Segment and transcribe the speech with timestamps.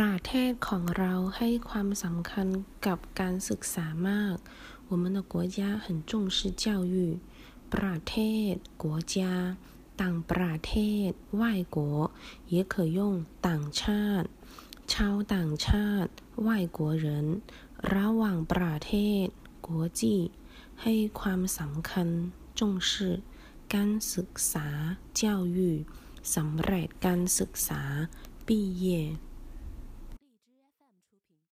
[0.00, 2.46] ประเทศของเราให้ความสำคัญ
[2.86, 4.36] กับการศึกษามาก
[4.90, 6.96] 我们的国家很重视教育
[7.74, 8.16] ประเท
[8.50, 8.52] ศ
[8.82, 8.84] 国
[9.14, 9.16] 家
[10.00, 10.74] ต่างประเท
[11.06, 11.08] ศ
[11.40, 11.44] 外
[11.76, 11.78] 国
[12.54, 13.00] 也可用
[13.46, 14.28] ต่างชาติ
[14.92, 16.10] ชาวต่างชาติ
[16.48, 17.06] 外国人
[17.94, 18.92] ระหว่างประเท
[19.24, 19.26] ศ
[19.66, 19.68] 国
[20.00, 20.02] 际
[20.82, 22.08] ให้ความสำคัญ
[22.58, 22.92] 重视
[23.74, 24.68] การศึกษา
[25.20, 25.22] 教
[25.56, 25.58] 育
[26.34, 27.82] สำเร็จการศึกษา
[28.46, 28.48] 毕
[28.84, 28.86] 业